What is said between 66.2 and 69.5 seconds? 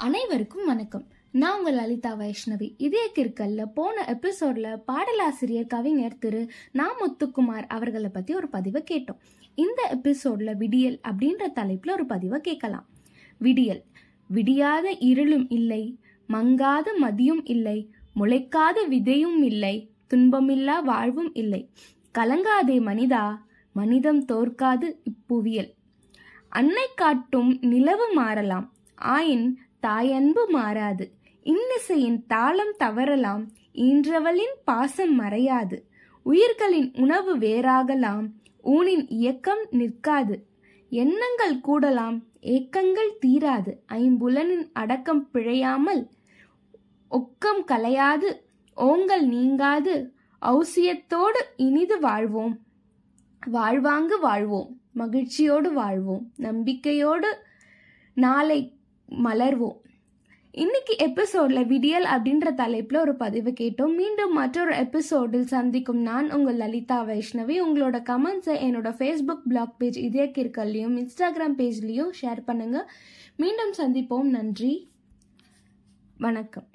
உங்கள் லலிதா வைஷ்ணவி. உங்களோட கமெண்ட்ஸை என்னோட ஃபேஸ்புக்